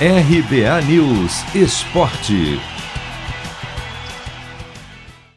RBA 0.00 0.82
News 0.88 1.54
Esporte. 1.54 2.58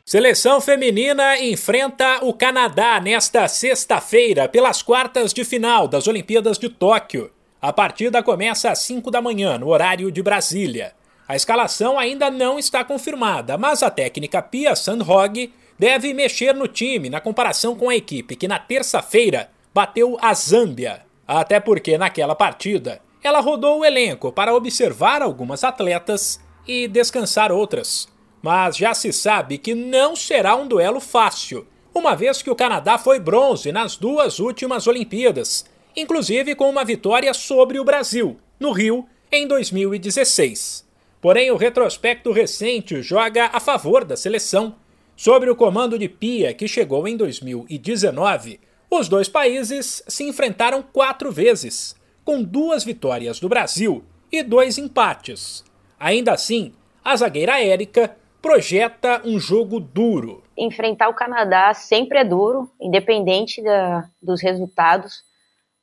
Seleção 0.04 0.60
feminina 0.60 1.40
enfrenta 1.40 2.26
o 2.26 2.34
Canadá 2.34 3.00
nesta 3.00 3.48
sexta-feira 3.48 4.50
pelas 4.50 4.82
quartas 4.82 5.32
de 5.32 5.46
final 5.46 5.88
das 5.88 6.08
Olimpíadas 6.08 6.58
de 6.58 6.70
Tóquio. 6.70 7.30
A 7.62 7.72
partida 7.72 8.24
começa 8.24 8.72
às 8.72 8.80
5 8.80 9.12
da 9.12 9.22
manhã, 9.22 9.60
no 9.60 9.68
horário 9.68 10.12
de 10.12 10.24
Brasília. 10.24 10.94
A 11.28 11.36
escalação 11.36 12.00
ainda 12.00 12.32
não 12.32 12.58
está 12.58 12.84
confirmada, 12.84 13.60
mas 13.60 13.84
a 13.84 13.92
técnica 13.92 14.42
Pia 14.42 14.76
Sandhog 14.76 15.54
deve 15.78 16.16
mexer 16.16 16.56
no 16.56 16.68
time 16.68 17.12
na 17.12 17.22
comparação 17.22 17.76
com 17.76 17.92
a 17.92 17.96
equipe 17.96 18.36
que 18.36 18.48
na 18.48 18.58
terça-feira 18.58 19.52
bateu 19.72 20.18
a 20.20 20.34
Zâmbia. 20.34 21.02
Até 21.28 21.60
porque 21.60 21.96
naquela 21.96 22.34
partida 22.34 23.06
ela 23.28 23.42
rodou 23.42 23.80
o 23.80 23.86
elenco 23.86 24.32
para 24.32 24.56
observar 24.56 25.22
algumas 25.22 25.64
atletas 25.64 26.40
e 26.66 26.88
descansar 26.88 27.52
outras. 27.52 28.08
Mas 28.42 28.78
já 28.78 28.94
se 28.94 29.12
sabe 29.12 29.58
que 29.58 29.76
não 29.76 30.16
será 30.16 30.56
um 30.56 30.66
duelo 30.66 31.02
fácil, 31.02 31.68
uma 31.94 32.16
vez 32.16 32.42
que 32.42 32.50
o 32.50 32.56
Canadá 32.56 32.98
foi 32.98 33.20
bronze 33.20 33.72
nas 33.72 33.98
duas 33.98 34.40
últimas 34.40 34.88
Olimpíadas, 34.88 35.66
inclusive 35.96 36.56
com 36.56 36.70
uma 36.70 36.86
vitória 36.86 37.34
sobre 37.34 37.80
o 37.80 37.84
Brasil, 37.84 38.38
no 38.58 38.72
Rio, 38.72 39.06
em 39.30 39.46
2016. 39.46 40.88
Porém, 41.20 41.52
o 41.52 41.58
retrospecto 41.58 42.32
recente 42.32 43.02
joga 43.02 43.50
a 43.52 43.60
favor 43.60 44.06
da 44.06 44.16
seleção. 44.16 44.76
Sobre 45.18 45.50
o 45.50 45.56
comando 45.56 46.00
de 46.00 46.08
Pia, 46.08 46.54
que 46.54 46.68
chegou 46.68 47.08
em 47.08 47.18
2019, 47.18 48.60
os 48.90 49.10
dois 49.10 49.28
países 49.28 50.02
se 50.08 50.24
enfrentaram 50.24 50.82
quatro 50.82 51.30
vezes 51.32 51.97
com 52.28 52.44
duas 52.44 52.84
vitórias 52.84 53.40
do 53.40 53.48
Brasil 53.48 54.04
e 54.30 54.44
dois 54.44 54.78
empates. 54.78 55.64
Ainda 55.98 56.34
assim, 56.34 56.74
a 57.02 57.16
zagueira 57.16 57.64
Érica 57.64 58.18
projeta 58.42 59.22
um 59.24 59.40
jogo 59.40 59.80
duro. 59.80 60.44
Enfrentar 60.58 61.08
o 61.08 61.14
Canadá 61.14 61.74
sempre 61.74 62.18
é 62.18 62.26
duro, 62.26 62.70
independente 62.82 63.64
da, 63.64 64.10
dos 64.22 64.42
resultados. 64.42 65.24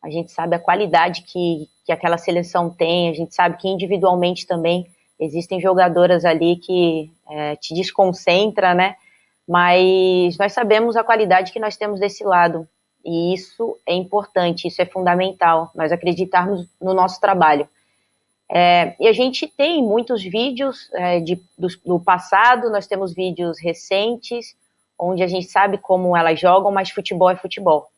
A 0.02 0.10
gente 0.10 0.33
sabe 0.33 0.55
a 0.55 0.58
qualidade 0.58 1.22
que, 1.22 1.66
que 1.86 1.91
aquela 1.91 2.18
seleção 2.18 2.68
tem, 2.68 3.08
a 3.08 3.14
gente 3.14 3.34
sabe 3.34 3.56
que 3.56 3.66
individualmente 3.66 4.46
também 4.46 4.86
existem 5.18 5.62
jogadoras 5.62 6.27
ali 6.27 6.56
que 6.56 7.11
é, 7.27 7.56
te 7.56 7.72
desconcentra, 7.72 8.74
né? 8.74 8.96
Mas 9.48 10.36
nós 10.36 10.52
sabemos 10.52 10.94
a 10.94 11.02
qualidade 11.02 11.52
que 11.52 11.58
nós 11.58 11.78
temos 11.78 11.98
desse 11.98 12.22
lado. 12.22 12.68
E 13.05 13.34
isso 13.34 13.78
é 13.86 13.94
importante, 13.94 14.66
isso 14.66 14.80
é 14.80 14.86
fundamental, 14.86 15.70
nós 15.74 15.92
acreditarmos 15.92 16.66
no 16.80 16.94
nosso 16.94 17.20
trabalho. 17.20 17.69
É, 18.50 18.94
e 19.00 19.08
a 19.08 19.12
gente 19.12 19.46
tem 19.46 19.83
muitos 19.83 20.22
vídeos 20.22 20.88
é, 20.94 21.20
de, 21.20 21.36
do, 21.58 21.69
do, 21.84 22.00
passado, 22.00 22.70
nós 22.70 22.86
temos 22.86 23.14
vídeos 23.14 23.58
recentes, 23.61 24.55
onde 24.98 25.22
a 25.22 25.27
gente 25.27 25.46
sabe 25.46 25.78
como 25.78 26.16
elas 26.16 26.38
jogam, 26.38 26.70
mas 26.70 26.91
futebol 26.91 27.30
é 27.30 27.36
futebol. 27.36 27.88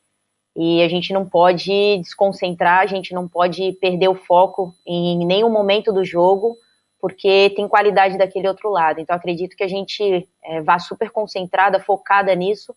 E 0.57 0.83
a 0.83 0.89
gente 0.89 1.13
não 1.13 1.27
pode 1.27 1.99
desconcentrar, 1.99 2.81
a 2.81 2.87
gente 2.87 3.13
não 3.13 3.29
pode 3.29 3.73
perder 3.73 4.09
o 4.09 4.15
foco 4.15 4.75
em 4.87 5.25
nenhum 5.27 5.51
momento 5.51 5.93
do 5.93 6.05
jogo, 6.05 6.57
porque 7.01 7.53
tem 7.55 7.69
qualidade 7.69 8.17
daquele 8.17 8.49
outro 8.49 8.71
lado. 8.71 8.99
Então 8.99 9.15
acredito 9.15 9.57
que 9.57 9.63
a 9.63 9.69
gente 9.69 10.27
é, 10.43 10.63
vá 10.63 10.79
super 10.79 11.11
concentrada, 11.11 11.79
focada 11.79 12.35
nisso, 12.35 12.75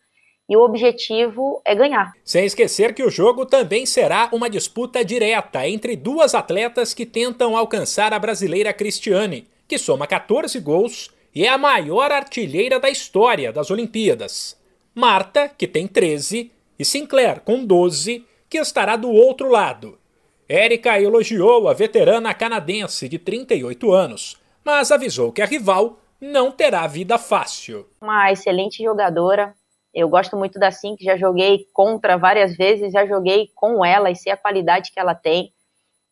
e 0.49 0.57
o 0.57 0.61
objetivo 0.61 1.61
é 1.63 1.75
ganhar. 1.75 2.11
Sem 2.25 2.43
esquecer 2.43 2.95
que 2.95 3.03
o 3.03 3.09
jogo 3.11 3.45
também 3.45 3.85
será 3.85 4.29
uma 4.33 4.49
disputa 4.49 5.05
direta 5.05 5.67
entre 5.67 5.95
duas 5.95 6.33
atletas 6.33 6.91
que 6.93 7.05
tentam 7.05 7.55
alcançar 7.55 8.11
a 8.13 8.19
brasileira 8.19 8.73
Cristiane, 8.73 9.47
que 9.67 9.77
soma 9.77 10.07
14 10.07 10.59
gols 10.59 11.11
e 11.33 11.45
é 11.45 11.49
a 11.49 11.57
maior 11.57 12.11
artilheira 12.11 12.79
da 12.79 12.89
história 12.89 13.53
das 13.53 13.69
Olimpíadas. 13.69 14.59
Marta, 14.95 15.47
que 15.47 15.67
tem 15.67 15.87
13, 15.87 16.51
e 16.79 16.83
Sinclair, 16.83 17.41
com 17.41 17.63
12, 17.63 18.25
que 18.49 18.57
estará 18.57 18.95
do 18.95 19.11
outro 19.11 19.49
lado. 19.49 19.99
Érica 20.47 20.99
elogiou 20.99 21.69
a 21.69 21.73
veterana 21.73 22.33
canadense 22.33 23.07
de 23.07 23.19
38 23.19 23.91
anos, 23.91 24.41
mas 24.65 24.91
avisou 24.91 25.31
que 25.31 25.43
a 25.43 25.45
rival 25.45 25.99
não 26.19 26.51
terá 26.51 26.87
vida 26.87 27.19
fácil. 27.19 27.87
Uma 28.01 28.31
excelente 28.31 28.83
jogadora, 28.83 29.55
eu 29.93 30.07
gosto 30.07 30.37
muito 30.37 30.59
da 30.59 30.69
que 30.71 31.03
já 31.03 31.17
joguei 31.17 31.65
contra 31.73 32.17
várias 32.17 32.55
vezes, 32.55 32.93
já 32.93 33.05
joguei 33.05 33.49
com 33.55 33.83
ela 33.83 34.11
e 34.11 34.15
sei 34.15 34.31
a 34.31 34.37
qualidade 34.37 34.91
que 34.91 34.99
ela 34.99 35.15
tem. 35.15 35.51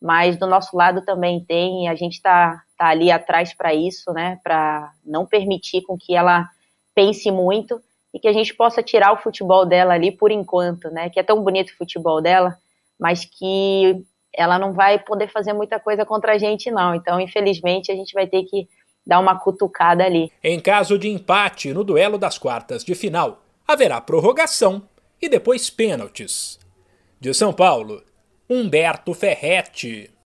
Mas 0.01 0.37
do 0.37 0.45
nosso 0.45 0.75
lado 0.75 1.03
também 1.03 1.43
tem, 1.43 1.85
e 1.85 1.87
a 1.87 1.95
gente 1.95 2.13
está 2.13 2.61
tá 2.77 2.87
ali 2.87 3.11
atrás 3.11 3.53
para 3.53 3.73
isso, 3.73 4.11
né? 4.13 4.39
Para 4.43 4.91
não 5.03 5.25
permitir 5.25 5.81
com 5.81 5.97
que 5.97 6.15
ela 6.15 6.47
pense 6.93 7.31
muito 7.31 7.81
e 8.13 8.19
que 8.19 8.27
a 8.27 8.33
gente 8.33 8.53
possa 8.53 8.83
tirar 8.83 9.11
o 9.11 9.17
futebol 9.17 9.65
dela 9.65 9.93
ali 9.93 10.11
por 10.11 10.31
enquanto, 10.31 10.89
né? 10.89 11.09
Que 11.09 11.19
é 11.19 11.23
tão 11.23 11.43
bonito 11.43 11.71
o 11.71 11.77
futebol 11.77 12.21
dela, 12.21 12.57
mas 12.99 13.25
que 13.25 14.05
ela 14.35 14.59
não 14.59 14.73
vai 14.73 14.99
poder 14.99 15.29
fazer 15.29 15.53
muita 15.53 15.79
coisa 15.79 16.05
contra 16.05 16.33
a 16.33 16.37
gente, 16.37 16.69
não. 16.69 16.93
Então, 16.93 17.19
infelizmente, 17.19 17.91
a 17.91 17.95
gente 17.95 18.13
vai 18.13 18.27
ter 18.27 18.43
que 18.43 18.67
dar 19.05 19.19
uma 19.19 19.39
cutucada 19.39 20.03
ali. 20.03 20.31
Em 20.43 20.59
caso 20.59 20.97
de 20.99 21.07
empate 21.07 21.73
no 21.73 21.83
duelo 21.83 22.17
das 22.19 22.37
quartas 22.37 22.83
de 22.83 22.93
final, 22.93 23.39
haverá 23.67 23.99
prorrogação 23.99 24.87
e 25.21 25.27
depois 25.27 25.69
pênaltis. 25.69 26.57
De 27.19 27.33
São 27.33 27.51
Paulo, 27.51 28.03
Humberto 28.49 29.13
Ferretti. 29.13 30.09